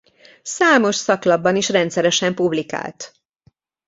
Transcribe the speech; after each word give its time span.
Számos 0.43 0.95
szaklapban 0.95 1.55
is 1.55 1.69
rendszeresen 1.69 2.35
publikált. 2.35 3.13